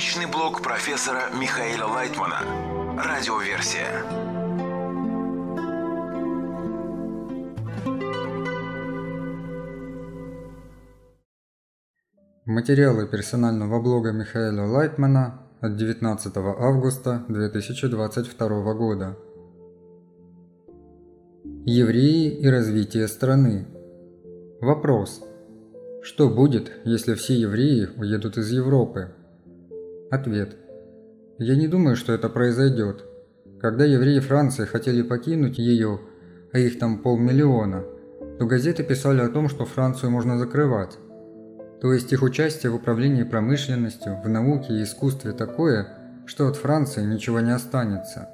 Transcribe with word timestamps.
Научный 0.00 0.24
блог 0.24 0.62
профессора 0.62 1.24
Михаила 1.38 1.84
Лайтмана. 1.84 2.38
Радиоверсия. 2.96 4.02
Материалы 12.46 13.06
персонального 13.08 13.78
блога 13.82 14.12
Михаила 14.12 14.64
Лайтмана 14.64 15.42
от 15.60 15.76
19 15.76 16.32
августа 16.34 17.26
2022 17.28 18.72
года. 18.72 19.18
Евреи 21.66 22.40
и 22.40 22.48
развитие 22.48 23.06
страны. 23.06 23.68
Вопрос. 24.62 25.22
Что 26.02 26.30
будет, 26.30 26.72
если 26.86 27.12
все 27.12 27.34
евреи 27.34 27.90
уедут 27.98 28.38
из 28.38 28.50
Европы? 28.50 29.12
Ответ. 30.10 30.56
Я 31.38 31.56
не 31.56 31.68
думаю, 31.68 31.94
что 31.94 32.12
это 32.12 32.28
произойдет. 32.28 33.04
Когда 33.60 33.84
евреи 33.84 34.18
Франции 34.18 34.64
хотели 34.64 35.02
покинуть 35.02 35.58
ее, 35.58 36.00
а 36.52 36.58
их 36.58 36.78
там 36.78 36.98
полмиллиона, 36.98 37.84
то 38.38 38.46
газеты 38.46 38.82
писали 38.82 39.20
о 39.20 39.28
том, 39.28 39.48
что 39.48 39.64
Францию 39.64 40.10
можно 40.10 40.36
закрывать. 40.38 40.98
То 41.80 41.92
есть 41.92 42.12
их 42.12 42.22
участие 42.22 42.72
в 42.72 42.76
управлении 42.76 43.22
промышленностью, 43.22 44.20
в 44.22 44.28
науке 44.28 44.74
и 44.74 44.82
искусстве 44.82 45.32
такое, 45.32 45.86
что 46.26 46.48
от 46.48 46.56
Франции 46.56 47.04
ничего 47.04 47.40
не 47.40 47.52
останется. 47.52 48.30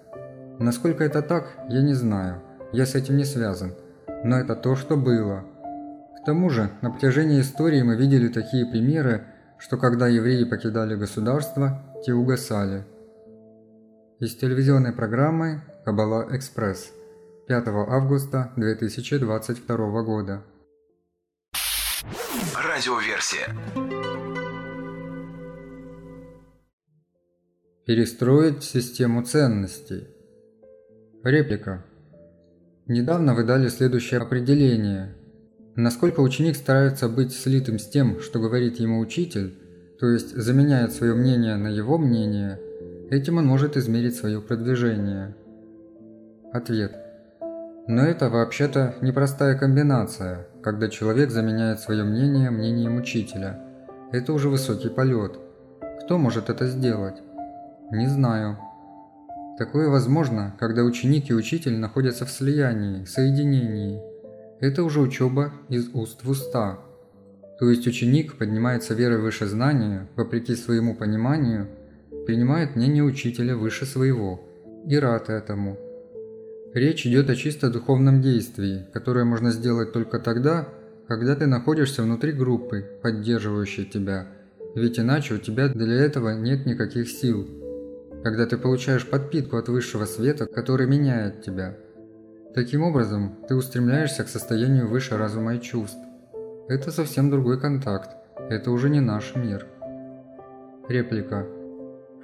Насколько 0.58 1.04
это 1.04 1.22
так, 1.22 1.58
я 1.68 1.82
не 1.82 1.92
знаю, 1.92 2.42
я 2.72 2.86
с 2.86 2.94
этим 2.94 3.16
не 3.16 3.24
связан, 3.24 3.74
но 4.24 4.38
это 4.38 4.56
то, 4.56 4.76
что 4.76 4.96
было– 4.96 5.44
к 6.16 6.24
тому 6.26 6.50
же, 6.50 6.70
на 6.82 6.90
протяжении 6.90 7.40
истории 7.40 7.82
мы 7.82 7.94
видели 7.94 8.26
такие 8.26 8.66
примеры, 8.66 9.26
что 9.58 9.76
когда 9.76 10.08
евреи 10.08 10.44
покидали 10.44 10.94
государство, 10.94 11.82
те 12.04 12.12
угасали. 12.12 12.84
Из 14.20 14.34
телевизионной 14.36 14.92
программы 14.92 15.62
«Кабала 15.84 16.26
Экспресс» 16.34 16.92
5 17.48 17.68
августа 17.68 18.52
2022 18.56 20.02
года. 20.02 20.42
Радиоверсия. 22.54 23.54
Перестроить 27.86 28.64
систему 28.64 29.22
ценностей. 29.22 30.08
Реплика. 31.22 31.84
Недавно 32.86 33.34
вы 33.34 33.44
дали 33.44 33.68
следующее 33.68 34.20
определение– 34.20 35.16
Насколько 35.76 36.20
ученик 36.20 36.56
старается 36.56 37.06
быть 37.06 37.34
слитым 37.34 37.78
с 37.78 37.86
тем, 37.86 38.20
что 38.20 38.40
говорит 38.40 38.80
ему 38.80 38.98
учитель, 38.98 39.58
то 40.00 40.08
есть 40.08 40.34
заменяет 40.34 40.92
свое 40.92 41.12
мнение 41.12 41.56
на 41.56 41.68
его 41.68 41.98
мнение, 41.98 42.58
этим 43.10 43.36
он 43.36 43.46
может 43.46 43.76
измерить 43.76 44.16
свое 44.16 44.40
продвижение. 44.40 45.36
Ответ. 46.50 46.96
Но 47.88 48.02
это 48.02 48.30
вообще-то 48.30 48.94
непростая 49.02 49.58
комбинация, 49.58 50.46
когда 50.62 50.88
человек 50.88 51.30
заменяет 51.30 51.78
свое 51.80 52.04
мнение 52.04 52.48
мнением 52.50 52.96
учителя. 52.96 53.62
Это 54.12 54.32
уже 54.32 54.48
высокий 54.48 54.88
полет. 54.88 55.38
Кто 56.02 56.16
может 56.16 56.48
это 56.48 56.66
сделать? 56.68 57.20
Не 57.92 58.06
знаю. 58.06 58.56
Такое 59.58 59.90
возможно, 59.90 60.54
когда 60.58 60.84
ученик 60.84 61.28
и 61.28 61.34
учитель 61.34 61.76
находятся 61.76 62.24
в 62.24 62.30
слиянии, 62.30 63.04
соединении– 63.04 64.00
это 64.60 64.82
уже 64.84 65.00
учеба 65.00 65.52
из 65.68 65.88
уст 65.92 66.24
в 66.24 66.30
уста. 66.30 66.78
То 67.58 67.70
есть 67.70 67.86
ученик 67.86 68.36
поднимается 68.36 68.94
верой 68.94 69.18
выше 69.18 69.46
знания, 69.46 70.08
вопреки 70.16 70.54
своему 70.54 70.94
пониманию, 70.94 71.68
принимает 72.26 72.76
мнение 72.76 73.02
учителя 73.02 73.56
выше 73.56 73.86
своего 73.86 74.40
и 74.86 74.96
рад 74.96 75.30
этому. 75.30 75.78
Речь 76.74 77.06
идет 77.06 77.30
о 77.30 77.36
чисто 77.36 77.70
духовном 77.70 78.20
действии, 78.20 78.86
которое 78.92 79.24
можно 79.24 79.50
сделать 79.50 79.92
только 79.92 80.18
тогда, 80.18 80.68
когда 81.08 81.34
ты 81.34 81.46
находишься 81.46 82.02
внутри 82.02 82.32
группы, 82.32 82.84
поддерживающей 83.02 83.84
тебя, 83.84 84.26
ведь 84.74 84.98
иначе 84.98 85.34
у 85.34 85.38
тебя 85.38 85.68
для 85.68 85.94
этого 85.94 86.30
нет 86.30 86.66
никаких 86.66 87.08
сил. 87.08 87.48
Когда 88.22 88.44
ты 88.46 88.58
получаешь 88.58 89.06
подпитку 89.06 89.56
от 89.56 89.68
высшего 89.68 90.04
света, 90.04 90.46
который 90.46 90.86
меняет 90.86 91.42
тебя– 91.42 91.76
Таким 92.56 92.84
образом, 92.84 93.36
ты 93.46 93.54
устремляешься 93.54 94.24
к 94.24 94.28
состоянию 94.28 94.88
выше 94.88 95.18
разума 95.18 95.56
и 95.56 95.60
чувств. 95.60 95.98
Это 96.68 96.90
совсем 96.90 97.30
другой 97.30 97.60
контакт, 97.60 98.16
это 98.48 98.70
уже 98.70 98.88
не 98.88 99.00
наш 99.00 99.34
мир. 99.34 99.66
Реплика. 100.88 101.46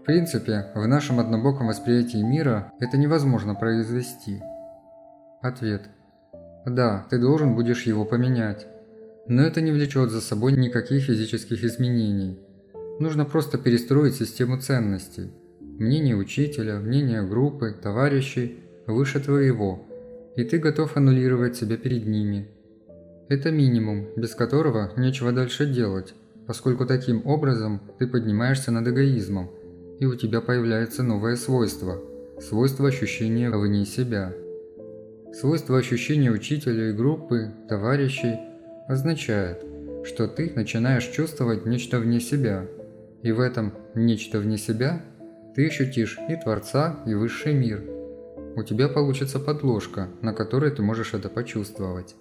В 0.00 0.04
принципе, 0.06 0.72
в 0.74 0.88
нашем 0.88 1.20
однобоком 1.20 1.66
восприятии 1.66 2.22
мира 2.22 2.72
это 2.80 2.96
невозможно 2.96 3.54
произвести. 3.54 4.40
Ответ. 5.42 5.82
Да, 6.64 7.04
ты 7.10 7.18
должен 7.18 7.54
будешь 7.54 7.82
его 7.82 8.06
поменять. 8.06 8.66
Но 9.26 9.42
это 9.42 9.60
не 9.60 9.70
влечет 9.70 10.08
за 10.08 10.22
собой 10.22 10.52
никаких 10.52 11.04
физических 11.04 11.62
изменений. 11.62 12.40
Нужно 13.00 13.26
просто 13.26 13.58
перестроить 13.58 14.14
систему 14.14 14.58
ценностей. 14.58 15.30
Мнение 15.60 16.16
учителя, 16.16 16.78
мнение 16.78 17.20
группы, 17.20 17.76
товарищей 17.82 18.60
выше 18.86 19.20
твоего– 19.20 19.84
и 20.36 20.44
ты 20.44 20.58
готов 20.58 20.96
аннулировать 20.96 21.56
себя 21.56 21.76
перед 21.76 22.06
ними. 22.06 22.48
Это 23.28 23.50
минимум, 23.50 24.08
без 24.16 24.34
которого 24.34 24.92
нечего 24.96 25.32
дальше 25.32 25.66
делать, 25.66 26.14
поскольку 26.46 26.86
таким 26.86 27.26
образом 27.26 27.80
ты 27.98 28.06
поднимаешься 28.06 28.70
над 28.70 28.86
эгоизмом, 28.88 29.50
и 30.00 30.06
у 30.06 30.14
тебя 30.14 30.40
появляется 30.40 31.02
новое 31.02 31.36
свойство– 31.36 32.00
свойство 32.40 32.88
ощущения 32.88 33.50
вне 33.50 33.84
себя. 33.84 34.34
Свойство 35.32 35.78
ощущения 35.78 36.30
учителя 36.30 36.90
и 36.90 36.92
группы, 36.92 37.52
товарищей 37.68 38.38
означает, 38.88 39.64
что 40.04 40.26
ты 40.26 40.52
начинаешь 40.54 41.06
чувствовать 41.06 41.64
нечто 41.64 42.00
вне 42.00 42.20
себя, 42.20 42.66
и 43.22 43.30
в 43.30 43.40
этом 43.40 43.72
«нечто 43.94 44.40
вне 44.40 44.58
себя» 44.58 45.02
ты 45.54 45.68
ощутишь 45.68 46.18
и 46.28 46.36
Творца, 46.36 47.00
и 47.06 47.14
Высший 47.14 47.54
мир– 47.54 47.82
у 48.54 48.62
тебя 48.62 48.88
получится 48.88 49.40
подложка, 49.40 50.08
на 50.20 50.34
которой 50.34 50.70
ты 50.70 50.82
можешь 50.82 51.14
это 51.14 51.28
почувствовать. 51.28 52.14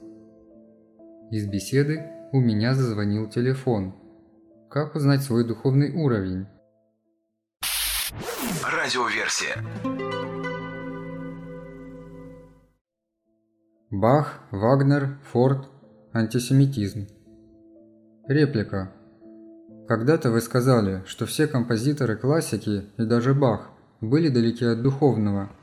Из 1.30 1.46
беседы 1.48 2.10
у 2.32 2.40
меня 2.40 2.74
зазвонил 2.74 3.30
телефон. 3.30 3.94
Как 4.70 4.96
узнать 4.96 5.24
свой 5.24 5.46
духовный 5.46 5.94
уровень? 5.94 6.46
Радиоверсия. 8.64 9.58
Бах, 13.90 14.40
Вагнер, 14.52 15.20
Форд, 15.32 15.68
антисемитизм. 16.14 17.08
Реплика. 18.28 18.94
Когда-то 19.90 20.32
вы 20.32 20.40
сказали, 20.40 21.04
что 21.06 21.26
все 21.26 21.48
композиторы 21.48 22.16
классики 22.16 22.86
и 22.98 23.04
даже 23.04 23.34
Бах 23.34 23.70
были 24.00 24.30
далеки 24.30 24.64
от 24.64 24.82
духовного– 24.82 25.50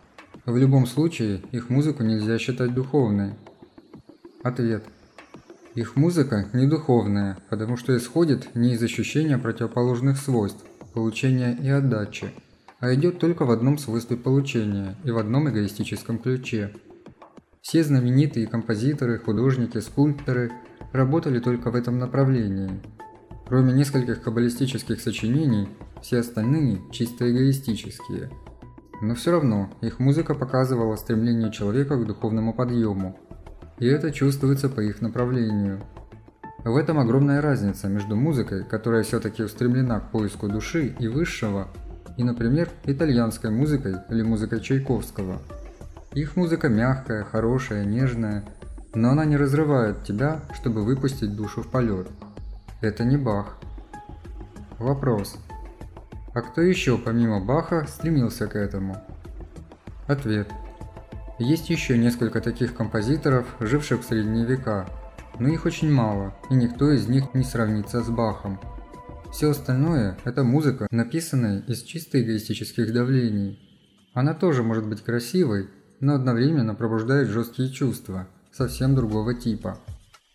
в 0.53 0.57
любом 0.57 0.87
случае, 0.87 1.43
их 1.53 1.69
музыку 1.69 2.03
нельзя 2.03 2.39
считать 2.39 2.73
духовной. 2.73 3.35
Ответ. 4.43 4.83
Их 5.75 5.95
музыка 5.95 6.49
не 6.55 6.67
духовная, 6.67 7.37
потому 7.51 7.77
что 7.77 7.95
исходит 7.95 8.55
не 8.55 8.73
из 8.73 8.83
ощущения 8.83 9.37
противоположных 9.37 10.17
свойств, 10.17 10.65
получения 10.95 11.55
и 11.63 11.69
отдачи, 11.69 12.31
а 12.81 12.95
идет 12.95 13.19
только 13.19 13.45
в 13.45 13.51
одном 13.51 13.77
свойстве 13.77 14.17
получения 14.17 14.97
и 15.05 15.11
в 15.11 15.19
одном 15.19 15.51
эгоистическом 15.51 16.19
ключе. 16.19 16.73
Все 17.61 17.85
знаменитые 17.85 18.47
композиторы, 18.47 19.19
художники, 19.19 19.77
скульпторы 19.81 20.51
работали 20.93 21.41
только 21.41 21.71
в 21.71 21.75
этом 21.75 21.99
направлении. 21.99 22.71
Кроме 23.47 23.75
нескольких 23.75 24.23
каббалистических 24.23 24.99
сочинений, 24.99 25.69
все 26.01 26.21
остальные 26.21 26.81
чисто 26.91 27.31
эгоистические– 27.31 28.31
но 29.01 29.15
все 29.15 29.33
равно 29.33 29.71
их 29.81 29.99
музыка 29.99 30.35
показывала 30.35 30.97
стремление 30.97 31.53
человека 31.53 31.97
к 31.97 32.07
духовному 32.07 32.53
подъему, 32.53 33.19
и 33.79 33.87
это 33.87 34.11
чувствуется 34.11 34.69
по 34.69 34.81
их 34.81 35.01
направлению. 35.01 35.81
В 36.65 36.77
этом 36.77 36.99
огромная 36.99 37.41
разница 37.41 37.89
между 37.89 38.17
музыкой, 38.17 38.65
которая 38.65 39.05
все-таки 39.05 39.43
устремлена 39.43 40.01
к 40.01 40.11
поиску 40.11 40.49
души 40.49 40.95
и 40.99 41.07
высшего, 41.07 41.69
и, 42.17 42.25
например, 42.25 42.69
итальянской 42.85 43.51
музыкой 43.51 43.95
или 44.11 44.23
музыкой 44.23 44.61
Чайковского. 44.61 45.41
Их 46.15 46.37
музыка 46.37 46.69
мягкая, 46.69 47.23
хорошая, 47.23 47.85
нежная, 47.85 48.45
но 48.95 49.11
она 49.11 49.25
не 49.25 49.37
разрывает 49.37 50.03
тебя, 50.03 50.41
чтобы 50.55 50.83
выпустить 50.83 51.37
душу 51.37 51.63
в 51.63 51.69
полет. 51.69 52.09
Это 52.81 53.05
не 53.05 53.17
Бах. 53.17 53.59
Вопрос. 54.79 55.37
А 56.39 56.41
кто 56.41 56.61
еще 56.61 56.97
помимо 56.99 57.41
Баха 57.41 57.85
стремился 57.89 58.47
к 58.47 58.55
этому? 58.55 59.03
Ответ. 60.07 60.49
Есть 61.41 61.69
еще 61.69 61.99
несколько 61.99 62.41
таких 62.41 62.77
композиторов, 62.77 63.57
живших 63.59 64.03
в 64.03 64.05
средние 64.05 64.47
века, 64.47 64.89
но 65.41 65.49
их 65.49 65.67
очень 65.67 65.91
мало, 65.91 66.37
и 66.49 66.55
никто 66.55 66.93
из 66.93 67.09
них 67.09 67.35
не 67.35 67.43
сравнится 67.43 68.05
с 68.05 68.09
Бахом. 68.09 68.61
Все 69.33 69.51
остальное– 69.51 70.17
это 70.25 70.45
музыка, 70.45 70.87
написанная 70.93 71.59
из 71.63 71.83
чисто 71.83 72.23
эгоистических 72.23 72.93
давлений. 72.93 73.59
Она 74.15 74.33
тоже 74.33 74.63
может 74.63 74.87
быть 74.87 75.03
красивой, 75.03 75.69
но 75.99 76.15
одновременно 76.15 76.77
пробуждает 76.77 77.27
жесткие 77.27 77.73
чувства, 77.73 78.29
совсем 78.53 78.95
другого 78.95 79.35
типа. 79.35 79.77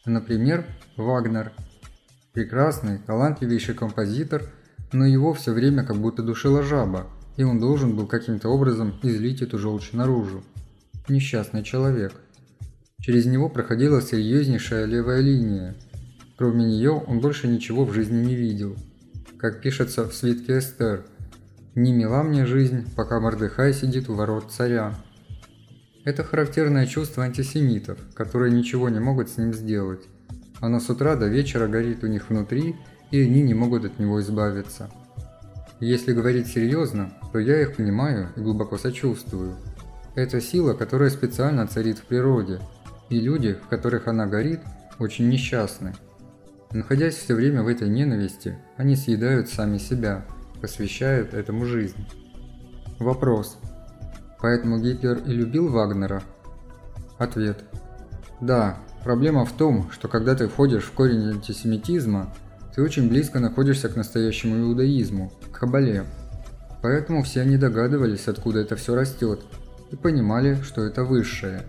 Например, 0.06 0.66
Вагнер. 0.98 1.54
Прекрасный, 2.34 2.98
талантливейший 2.98 3.76
композитор, 3.76 4.42
но 4.94 5.06
его 5.06 5.34
все 5.34 5.52
время 5.52 5.84
как 5.84 5.98
будто 5.98 6.24
душила 6.24 6.64
жаба, 6.64 7.08
и 7.36 7.44
он 7.44 7.60
должен 7.60 7.96
был 7.96 8.08
каким-то 8.08 8.50
образом 8.50 8.94
излить 9.04 9.42
эту 9.42 9.58
желчь 9.58 9.92
наружу. 9.92 10.44
Несчастный 11.10 11.64
человек. 11.64 12.14
Через 13.00 13.26
него 13.26 13.50
проходила 13.50 14.02
серьезнейшая 14.02 14.86
левая 14.86 15.20
линия. 15.20 15.76
Кроме 16.38 16.66
нее 16.66 16.92
он 16.92 17.20
больше 17.20 17.48
ничего 17.48 17.86
в 17.86 17.94
жизни 17.94 18.24
не 18.24 18.36
видел. 18.36 18.76
Как 19.38 19.62
пишется 19.62 20.08
в 20.08 20.14
свитке 20.14 20.60
Эстер, 20.60 21.04
«Не 21.76 21.92
мила 21.92 22.24
мне 22.24 22.46
жизнь, 22.46 22.86
пока 22.96 23.20
Мордыхай 23.20 23.74
сидит 23.74 24.08
у 24.08 24.14
ворот 24.14 24.52
царя». 24.52 24.96
Это 26.06 26.24
характерное 26.24 26.86
чувство 26.86 27.24
антисемитов, 27.24 27.98
которые 28.14 28.52
ничего 28.54 28.90
не 28.90 29.00
могут 29.00 29.30
с 29.30 29.38
ним 29.38 29.54
сделать. 29.54 30.04
Оно 30.60 30.80
с 30.80 30.90
утра 30.90 31.16
до 31.16 31.28
вечера 31.28 31.68
горит 31.68 32.04
у 32.04 32.08
них 32.08 32.30
внутри, 32.30 32.76
и 33.14 33.22
они 33.22 33.44
не 33.44 33.54
могут 33.54 33.86
от 33.86 34.00
него 34.00 34.20
избавиться. 34.22 34.90
Если 35.80 36.14
говорить 36.14 36.48
серьезно, 36.48 37.14
то 37.32 37.38
я 37.38 37.62
их 37.62 37.76
понимаю 37.76 38.30
и 38.36 38.40
глубоко 38.40 38.80
сочувствую. 38.80 39.56
Это 40.16 40.42
сила, 40.42 40.74
которая 40.74 41.12
специально 41.12 41.68
царит 41.68 42.00
в 42.00 42.06
природе, 42.06 42.60
и 43.10 43.20
люди, 43.20 43.54
в 43.54 43.68
которых 43.68 44.08
она 44.08 44.26
горит, 44.26 44.62
очень 44.98 45.30
несчастны. 45.30 45.94
Находясь 46.72 47.14
все 47.14 47.36
время 47.36 47.62
в 47.62 47.68
этой 47.68 47.88
ненависти, 47.88 48.58
они 48.78 48.96
съедают 48.96 49.48
сами 49.48 49.78
себя, 49.78 50.26
посвящают 50.60 51.36
этому 51.36 51.68
жизнь. 51.68 52.08
Вопрос. 52.98 53.60
Поэтому 54.42 54.80
Гитлер 54.80 55.20
и 55.20 55.34
любил 55.34 55.68
Вагнера? 55.68 56.24
Ответ. 57.20 57.64
Да, 58.42 58.80
проблема 59.04 59.46
в 59.46 59.52
том, 59.52 59.92
что 59.92 60.08
когда 60.08 60.34
ты 60.34 60.48
входишь 60.48 60.86
в 60.86 60.94
корень 60.94 61.30
антисемитизма, 61.30 62.34
ты 62.76 62.82
очень 62.82 63.08
близко 63.10 63.40
находишься 63.40 63.90
к 63.90 63.96
настоящему 63.96 64.60
иудаизму, 64.60 65.32
к 65.52 65.60
Кабале. 65.60 66.06
Поэтому 66.82 67.24
все 67.24 67.42
они 67.42 67.58
догадывались, 67.58 68.28
откуда 68.28 68.60
это 68.60 68.76
все 68.76 68.96
растет, 68.96 69.42
и 69.92 69.96
понимали, 69.96 70.58
что 70.64 70.84
это 70.84 71.04
высшее. 71.04 71.62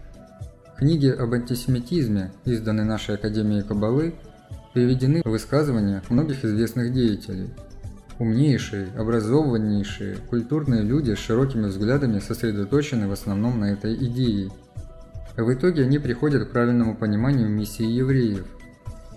Книги 0.76 1.08
об 1.08 1.32
антисемитизме, 1.32 2.32
изданные 2.44 2.84
нашей 2.84 3.14
Академией 3.14 3.62
Кабалы, 3.62 4.14
приведены 4.72 5.22
высказывания 5.24 6.02
многих 6.08 6.44
известных 6.44 6.92
деятелей. 6.92 7.50
Умнейшие, 8.18 8.88
образованнейшие, 8.96 10.16
культурные 10.30 10.82
люди 10.82 11.14
с 11.14 11.18
широкими 11.18 11.66
взглядами 11.66 12.18
сосредоточены 12.18 13.08
в 13.08 13.12
основном 13.12 13.60
на 13.60 13.72
этой 13.72 13.94
идее. 13.94 14.50
В 15.36 15.52
итоге 15.52 15.82
они 15.82 15.98
приходят 15.98 16.48
к 16.48 16.52
правильному 16.52 16.96
пониманию 16.96 17.48
миссии 17.48 17.86
евреев. 17.86 18.46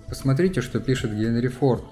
Посмотрите, 0.09 0.61
что 0.61 0.79
пишет 0.79 1.15
Генри 1.15 1.47
Форд. 1.47 1.83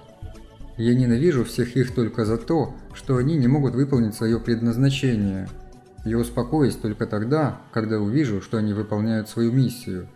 «Я 0.76 0.94
ненавижу 0.94 1.44
всех 1.44 1.76
их 1.76 1.94
только 1.94 2.24
за 2.24 2.36
то, 2.36 2.74
что 2.94 3.16
они 3.16 3.36
не 3.36 3.48
могут 3.48 3.74
выполнить 3.74 4.14
свое 4.14 4.38
предназначение– 4.40 5.48
я 6.06 6.18
успокоюсь 6.18 6.76
только 6.76 7.04
тогда, 7.04 7.62
когда 7.72 7.98
увижу, 7.98 8.40
что 8.40 8.58
они 8.58 8.72
выполняют 8.72 9.28
свою 9.28 9.50
миссию. 9.50 10.08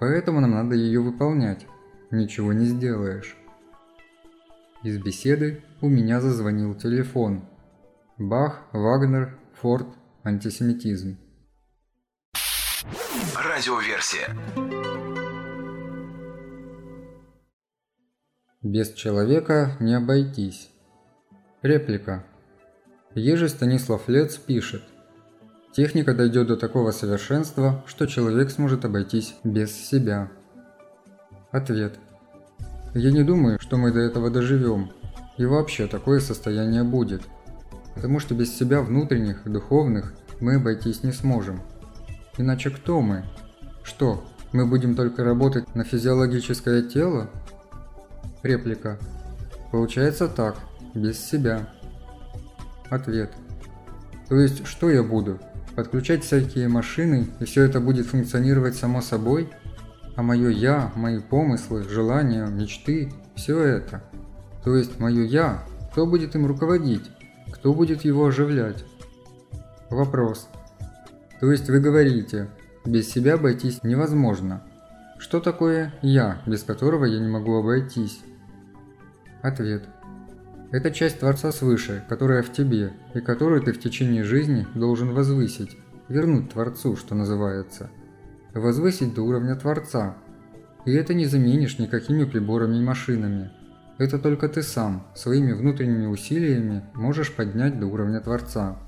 Поэтому 0.00 0.40
нам 0.40 0.50
надо 0.50 0.74
ее 0.74 1.00
выполнять. 1.00 1.64
Ничего 2.10 2.52
не 2.52 2.64
сделаешь. 2.64 3.36
Из 4.82 4.98
беседы 4.98 5.62
у 5.80 5.88
меня 5.88 6.20
зазвонил 6.20 6.74
телефон. 6.74 7.44
Бах, 8.16 8.64
Вагнер, 8.72 9.38
Форд, 9.60 9.86
антисемитизм. 10.24 11.16
Радиоверсия. 13.36 14.34
Без 18.68 18.92
человека 18.92 19.78
не 19.80 19.94
обойтись. 19.94 20.68
Реплика. 21.62 22.26
Еже 23.14 23.48
Станислав 23.48 24.10
Лец 24.10 24.36
пишет, 24.36 24.82
«Техника 25.72 26.12
дойдет 26.12 26.48
до 26.48 26.56
такого 26.58 26.90
совершенства, 26.90 27.82
что 27.86 28.04
человек 28.04 28.50
сможет 28.50 28.84
обойтись 28.84 29.36
без 29.42 29.72
себя». 29.72 30.28
Ответ. 31.50 31.94
Я 32.92 33.10
не 33.10 33.22
думаю, 33.22 33.58
что 33.58 33.78
мы 33.78 33.90
до 33.90 34.00
этого 34.00 34.28
доживем, 34.28 34.90
и 35.38 35.46
вообще 35.46 35.86
такое 35.86 36.20
состояние 36.20 36.82
будет, 36.82 37.22
потому 37.94 38.20
что 38.20 38.34
без 38.34 38.54
себя 38.54 38.82
внутренних, 38.82 39.50
духовных, 39.50 40.12
мы 40.40 40.56
обойтись 40.56 41.02
не 41.02 41.12
сможем. 41.12 41.62
Иначе 42.36 42.68
кто 42.68 43.00
мы? 43.00 43.24
Что, 43.82 44.22
мы 44.52 44.66
будем 44.66 44.94
только 44.94 45.24
работать 45.24 45.74
на 45.74 45.84
физиологическое 45.84 46.82
тело? 46.82 47.30
Реплика. 48.42 48.98
Получается 49.72 50.28
так, 50.28 50.56
без 50.94 51.18
себя. 51.18 51.68
Ответ. 52.90 53.30
То 54.28 54.36
есть, 54.36 54.66
что 54.66 54.90
я 54.90 55.02
буду? 55.02 55.38
Подключать 55.74 56.24
всякие 56.24 56.68
машины, 56.68 57.28
и 57.40 57.44
все 57.44 57.64
это 57.64 57.80
будет 57.80 58.06
функционировать 58.06 58.76
само 58.76 59.00
собой? 59.00 59.48
А 60.16 60.22
мое 60.22 60.48
«я», 60.48 60.92
мои 60.96 61.20
помыслы, 61.20 61.84
желания, 61.84 62.46
мечты– 62.46 63.12
все 63.36 63.60
это. 63.60 64.02
То 64.64 64.76
есть, 64.76 64.98
мое 64.98 65.24
«я», 65.24 65.62
кто 65.92 66.06
будет 66.06 66.34
им 66.34 66.46
руководить? 66.46 67.10
Кто 67.52 67.72
будет 67.74 68.04
его 68.04 68.26
оживлять? 68.26 68.84
Вопрос. 69.90 70.48
То 71.40 71.50
есть 71.50 71.68
вы 71.68 71.80
говорите, 71.80 72.48
без 72.84 73.08
себя 73.08 73.34
обойтись 73.34 73.82
невозможно. 73.82 74.62
Что 75.18 75.40
такое 75.40 75.92
«я», 76.00 76.40
без 76.46 76.62
которого 76.62 77.04
я 77.04 77.18
не 77.18 77.28
могу 77.28 77.58
обойтись? 77.58 78.20
Ответ. 79.42 79.84
Это 80.70 80.92
часть 80.92 81.18
Творца 81.18 81.50
свыше, 81.50 82.04
которая 82.08 82.42
в 82.42 82.52
тебе, 82.52 82.92
и 83.14 83.20
которую 83.20 83.62
ты 83.62 83.72
в 83.72 83.80
течение 83.80 84.22
жизни 84.22 84.66
должен 84.76 85.12
возвысить, 85.12 85.76
вернуть 86.08 86.50
Творцу, 86.50 86.96
что 86.96 87.16
называется. 87.16 87.90
Возвысить 88.54 89.14
до 89.14 89.22
уровня 89.22 89.56
Творца. 89.56 90.16
И 90.84 90.92
это 90.92 91.14
не 91.14 91.26
заменишь 91.26 91.80
никакими 91.80 92.24
приборами 92.24 92.76
и 92.76 92.84
машинами. 92.84 93.50
Это 93.98 94.20
только 94.20 94.48
ты 94.48 94.62
сам, 94.62 95.04
своими 95.16 95.52
внутренними 95.52 96.06
усилиями, 96.06 96.84
можешь 96.94 97.34
поднять 97.34 97.80
до 97.80 97.86
уровня 97.86 98.20
Творца. 98.20 98.78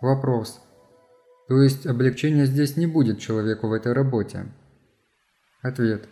Вопрос. 0.00 0.60
То 1.48 1.60
есть 1.60 1.86
облегчения 1.86 2.46
здесь 2.46 2.76
не 2.76 2.86
будет 2.86 3.18
человеку 3.18 3.66
в 3.66 3.72
этой 3.72 3.92
работе? 3.92 4.46
Ответ. 5.62 6.08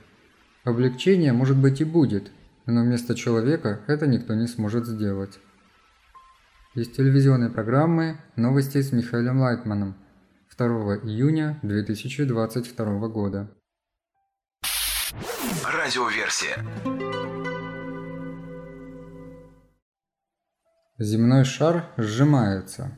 Облегчение 0.62 1.32
может 1.32 1.56
быть 1.56 1.80
и 1.80 1.84
будет, 1.84 2.30
но 2.66 2.82
вместо 2.82 3.16
человека 3.16 3.80
это 3.88 4.06
никто 4.06 4.34
не 4.34 4.46
сможет 4.46 4.86
сделать. 4.86 5.40
Из 6.76 6.88
телевизионной 6.88 7.50
программы 7.50 8.20
«Новости 8.36 8.80
с 8.80 8.92
Михаилом 8.92 9.40
Лайтманом» 9.40 9.96
2 10.56 10.66
июня 11.02 11.58
2022 11.62 13.08
года. 13.08 13.50
Радиоверсия. 15.64 16.64
Земной 20.96 21.44
шар 21.44 21.86
сжимается. 21.96 22.96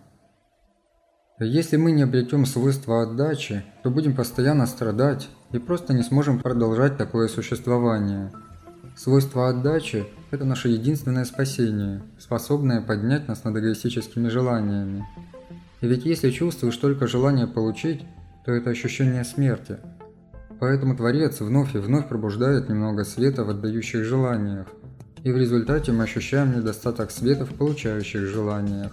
Если 1.38 1.76
мы 1.76 1.92
не 1.92 2.02
обретем 2.02 2.46
свойства 2.46 3.02
отдачи, 3.02 3.64
то 3.82 3.90
будем 3.90 4.14
постоянно 4.14 4.66
страдать 4.66 5.28
и 5.52 5.58
просто 5.58 5.92
не 5.92 6.02
сможем 6.02 6.38
продолжать 6.38 6.96
такое 6.96 7.28
существование– 7.28 8.30
Свойство 8.94 9.48
отдачи– 9.48 10.04
это 10.30 10.44
наше 10.44 10.68
единственное 10.68 11.24
спасение, 11.24 12.02
способное 12.18 12.82
поднять 12.82 13.26
нас 13.26 13.42
над 13.42 13.56
эгоистическими 13.56 14.28
желаниями. 14.28 15.06
И 15.80 15.86
ведь 15.86 16.04
если 16.04 16.30
чувствуешь 16.30 16.76
только 16.76 17.06
желание 17.06 17.46
получить, 17.46 18.04
то 18.44 18.52
это 18.52 18.70
ощущение 18.70 19.24
смерти. 19.24 19.78
Поэтому 20.60 20.94
Творец 20.94 21.40
вновь 21.40 21.74
и 21.74 21.78
вновь 21.78 22.06
пробуждает 22.06 22.68
немного 22.68 23.04
света 23.04 23.44
в 23.44 23.50
отдающих 23.50 24.04
желаниях, 24.04 24.66
и 25.24 25.32
в 25.32 25.38
результате 25.38 25.90
мы 25.92 26.04
ощущаем 26.04 26.54
недостаток 26.54 27.10
света 27.10 27.46
в 27.46 27.54
получающих 27.54 28.26
желаниях. 28.26 28.92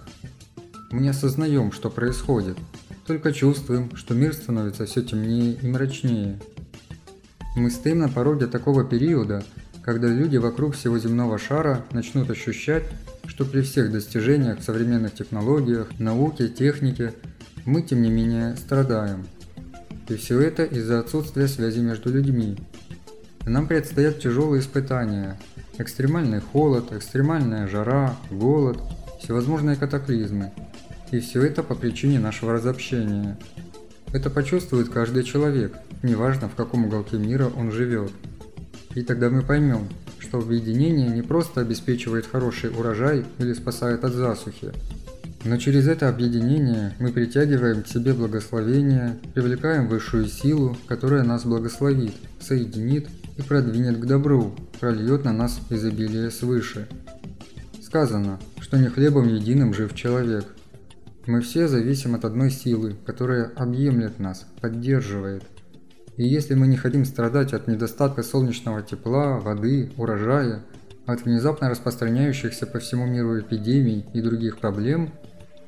Мы 0.92 1.02
не 1.02 1.10
осознаем, 1.10 1.72
что 1.72 1.90
происходит, 1.90 2.58
только 3.06 3.32
чувствуем, 3.32 3.96
что 3.96 4.14
мир 4.14 4.34
становится 4.34 4.86
все 4.86 5.02
темнее 5.02 5.54
и 5.54 5.68
мрачнее. 5.68 6.40
Мы 7.56 7.70
стоим 7.70 8.00
на 8.00 8.10
пороге 8.10 8.48
такого 8.48 8.84
периода, 8.84 9.44
когда 9.84 10.08
люди 10.08 10.38
вокруг 10.38 10.76
всего 10.76 10.98
земного 10.98 11.38
шара 11.38 11.86
начнут 11.92 12.30
ощущать, 12.30 12.84
что 13.28 13.46
при 13.46 13.62
всех 13.62 13.92
достижениях 13.92 14.60
в 14.60 14.64
современных 14.64 15.14
технологиях, 15.14 15.88
науке, 16.00 16.48
технике, 16.48 17.14
мы 17.66 17.82
тем 17.82 18.02
не 18.02 18.10
менее 18.10 18.56
страдаем. 18.56 19.28
И 20.08 20.16
все 20.16 20.40
это 20.42 20.64
из-за 20.64 21.00
отсутствия 21.00 21.48
связи 21.48 21.80
между 21.80 22.12
людьми. 22.12 22.58
Нам 23.46 23.68
предстоят 23.68 24.20
тяжелые 24.20 24.62
испытания, 24.62 25.40
Экстремальный 25.80 26.42
холод, 26.42 26.92
экстремальная 26.92 27.66
жара, 27.66 28.18
голод, 28.30 28.82
всевозможные 29.22 29.78
катаклизмы. 29.78 30.52
И 31.12 31.20
все 31.20 31.44
это 31.44 31.64
по 31.64 31.76
причине 31.76 32.20
нашего 32.20 32.54
разобщения. 32.54 33.38
Это 34.14 34.30
почувствует 34.30 34.90
каждый 34.90 35.24
человек, 35.24 35.76
неважно 36.04 36.50
в 36.50 36.56
каком 36.56 36.86
уголке 36.86 37.18
мира 37.18 37.52
он 37.56 37.72
живет. 37.72 38.12
И 38.96 39.04
тогда 39.04 39.30
мы 39.30 39.42
поймем, 39.42 39.88
что 40.18 40.40
объединение 40.40 41.10
не 41.10 41.22
просто 41.22 41.62
обеспечивает 41.62 42.26
хороший 42.26 42.70
урожай 42.70 43.26
или 43.38 43.54
спасает 43.54 44.04
от 44.04 44.14
засухи, 44.14 44.72
но 45.46 45.58
через 45.58 45.88
это 45.88 46.10
объединение 46.10 46.94
мы 47.00 47.12
притягиваем 47.14 47.84
к 47.84 47.88
себе 47.88 48.14
благословение, 48.14 49.18
привлекаем 49.34 49.88
высшую 49.88 50.28
силу, 50.28 50.78
которая 50.88 51.24
нас 51.24 51.46
благословит, 51.46 52.14
соединит 52.42 53.08
и 53.38 53.42
продвинет 53.42 54.00
к 54.00 54.06
добру, 54.06 54.54
прольет 54.80 55.24
на 55.24 55.32
нас 55.32 55.60
изобилие 55.70 56.30
свыше. 56.30 56.90
Сказано, 57.82 58.40
что 58.60 58.78
не 58.78 58.88
хлебом 58.88 59.30
единым 59.30 59.74
жив 59.74 59.96
человек. 59.96 60.46
Мы 61.30 61.42
все 61.42 61.68
зависим 61.68 62.16
от 62.16 62.26
одной 62.26 62.50
силы, 62.50 62.96
которая 63.06 63.52
объемлет 63.56 64.18
нас, 64.18 64.48
поддерживает. 64.62 65.44
И 66.18 66.28
если 66.28 66.56
мы 66.56 66.66
не 66.66 66.76
хотим 66.76 67.06
страдать 67.06 67.54
от 67.54 67.68
недостатка 67.68 68.24
солнечного 68.24 68.82
тепла, 68.82 69.38
воды, 69.38 69.92
урожая, 69.96 70.64
от 71.06 71.26
внезапно 71.26 71.70
распространяющихся 71.70 72.66
по 72.66 72.80
всему 72.80 73.06
миру 73.06 73.40
эпидемий 73.40 74.08
и 74.12 74.22
других 74.22 74.58
проблем, 74.58 75.14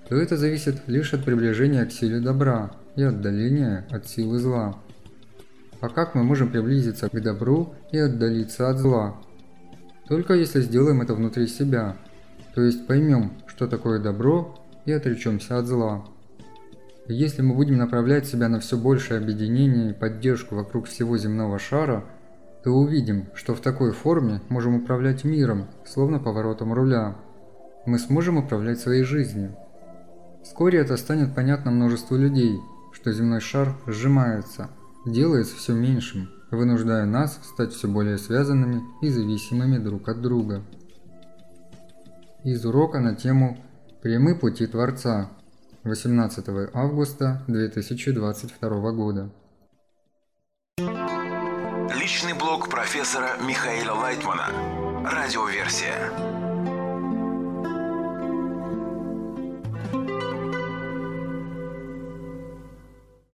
то 0.09 0.15
это 0.15 0.35
зависит 0.35 0.81
лишь 0.87 1.13
от 1.13 1.25
приближения 1.25 1.85
к 1.85 1.91
силе 1.91 2.19
добра 2.19 2.71
и 2.95 3.03
отдаления 3.03 3.85
от 3.91 4.07
силы 4.07 4.39
зла. 4.39 4.81
А 5.79 5.89
как 5.89 6.15
мы 6.15 6.23
можем 6.23 6.49
приблизиться 6.49 7.07
к 7.07 7.21
добру 7.21 7.75
и 7.91 7.99
отдалиться 7.99 8.67
от 8.67 8.79
зла? 8.79 9.21
Только 10.07 10.33
если 10.33 10.61
сделаем 10.61 11.03
это 11.03 11.13
внутри 11.13 11.45
себя, 11.45 11.97
то 12.55 12.63
есть 12.63 12.87
поймем, 12.87 13.33
что 13.45 13.67
такое 13.67 13.99
добро 13.99 14.57
и 14.85 14.91
отречемся 14.91 15.57
от 15.57 15.67
зла. 15.67 16.05
Если 17.07 17.41
мы 17.41 17.55
будем 17.55 17.77
направлять 17.77 18.27
себя 18.27 18.47
на 18.47 18.59
все 18.59 18.77
большее 18.77 19.19
объединение 19.19 19.91
и 19.91 19.93
поддержку 19.93 20.55
вокруг 20.55 20.87
всего 20.87 21.17
земного 21.17 21.59
шара, 21.59 22.05
то 22.63 22.71
увидим, 22.71 23.25
что 23.33 23.55
в 23.55 23.59
такой 23.59 23.91
форме 23.91 24.41
можем 24.49 24.75
управлять 24.75 25.23
миром, 25.23 25.67
словно 25.85 26.19
поворотом 26.19 26.73
руля. 26.73 27.15
Мы 27.85 27.97
сможем 27.97 28.37
управлять 28.37 28.79
своей 28.79 29.03
жизнью. 29.03 29.55
Вскоре 30.43 30.79
это 30.79 30.95
станет 30.97 31.33
понятно 31.33 31.71
множеству 31.71 32.17
людей, 32.17 32.59
что 32.93 33.11
земной 33.11 33.41
шар 33.41 33.75
сжимается– 33.87 34.69
делается 35.05 35.55
все 35.55 35.73
меньшим, 35.73 36.29
вынуждая 36.51 37.05
нас 37.05 37.39
стать 37.43 37.73
все 37.73 37.87
более 37.87 38.17
связанными 38.17 38.81
и 39.01 39.09
зависимыми 39.09 39.77
друг 39.77 40.07
от 40.09 40.21
друга. 40.21 40.61
Из 42.43 42.65
урока 42.65 42.99
на 42.99 43.15
тему 43.15 43.57
«Прямы 44.01 44.35
пути 44.35 44.65
Творца» 44.65 45.29
18 45.83 46.45
августа 46.73 47.43
2022 47.47 48.91
года. 48.93 49.29
Личный 51.99 52.33
блог 52.33 52.67
профессора 52.67 53.37
Михаила 53.47 53.93
Лайтмана. 53.93 54.47
Радиоверсия. 55.05 56.50